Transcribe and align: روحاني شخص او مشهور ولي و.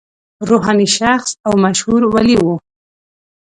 روحاني 0.49 0.87
شخص 0.97 1.29
او 1.47 1.53
مشهور 1.65 2.01
ولي 2.13 2.35
و. 2.43 2.45